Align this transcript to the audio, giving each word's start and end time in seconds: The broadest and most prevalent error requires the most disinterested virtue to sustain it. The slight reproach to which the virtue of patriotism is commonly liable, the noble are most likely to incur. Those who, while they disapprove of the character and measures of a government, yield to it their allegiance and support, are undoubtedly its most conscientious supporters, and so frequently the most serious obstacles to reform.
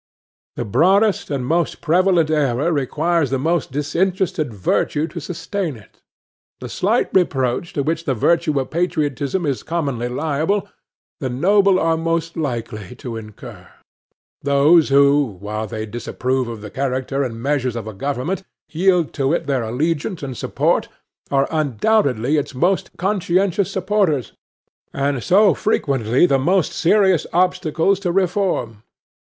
The 0.55 0.65
broadest 0.65 1.29
and 1.29 1.45
most 1.45 1.79
prevalent 1.79 2.31
error 2.31 2.71
requires 2.73 3.29
the 3.29 3.37
most 3.37 3.71
disinterested 3.71 4.51
virtue 4.51 5.05
to 5.07 5.21
sustain 5.21 5.75
it. 5.75 6.01
The 6.59 6.69
slight 6.69 7.13
reproach 7.13 7.71
to 7.73 7.83
which 7.83 8.05
the 8.05 8.15
virtue 8.15 8.59
of 8.59 8.71
patriotism 8.71 9.45
is 9.45 9.61
commonly 9.61 10.07
liable, 10.09 10.67
the 11.19 11.29
noble 11.29 11.77
are 11.79 11.97
most 11.97 12.35
likely 12.35 12.95
to 12.95 13.15
incur. 13.15 13.67
Those 14.41 14.89
who, 14.89 15.37
while 15.39 15.67
they 15.67 15.85
disapprove 15.85 16.47
of 16.47 16.61
the 16.61 16.71
character 16.71 17.21
and 17.21 17.39
measures 17.39 17.75
of 17.75 17.85
a 17.85 17.93
government, 17.93 18.41
yield 18.71 19.13
to 19.13 19.33
it 19.33 19.45
their 19.45 19.61
allegiance 19.61 20.23
and 20.23 20.35
support, 20.35 20.89
are 21.29 21.47
undoubtedly 21.51 22.37
its 22.37 22.55
most 22.55 22.97
conscientious 22.97 23.69
supporters, 23.69 24.33
and 24.93 25.21
so 25.23 25.53
frequently 25.53 26.25
the 26.25 26.39
most 26.39 26.71
serious 26.73 27.27
obstacles 27.33 27.99
to 27.99 28.11
reform. 28.11 28.81